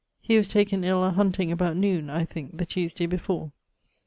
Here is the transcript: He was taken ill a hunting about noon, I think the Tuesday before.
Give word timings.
He 0.19 0.35
was 0.35 0.47
taken 0.47 0.83
ill 0.83 1.03
a 1.03 1.11
hunting 1.11 1.51
about 1.51 1.77
noon, 1.77 2.09
I 2.09 2.25
think 2.25 2.57
the 2.57 2.65
Tuesday 2.65 3.05
before. 3.05 3.51